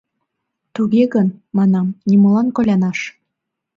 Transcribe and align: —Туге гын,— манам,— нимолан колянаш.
—Туге 0.73 1.03
гын,— 1.13 1.27
манам,— 1.57 1.87
нимолан 2.07 2.47
колянаш. 2.55 2.99